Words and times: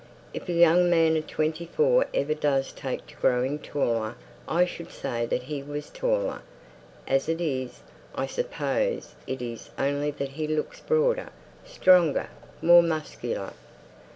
"If 0.33 0.49
a 0.49 0.53
young 0.53 0.89
man 0.89 1.15
of 1.15 1.27
twenty 1.27 1.67
four 1.67 2.07
ever 2.11 2.33
does 2.33 2.71
take 2.71 3.05
to 3.05 3.15
growing 3.17 3.59
taller, 3.59 4.15
I 4.47 4.65
should 4.65 4.89
say 4.89 5.27
that 5.27 5.43
he 5.43 5.61
was 5.61 5.91
taller. 5.91 6.41
As 7.07 7.29
it 7.29 7.39
is, 7.39 7.81
I 8.15 8.25
suppose 8.25 9.13
it's 9.27 9.69
only 9.77 10.09
that 10.09 10.29
he 10.29 10.47
looks 10.47 10.79
broader, 10.79 11.29
stronger 11.63 12.29
more 12.63 12.81
muscular." 12.81 13.53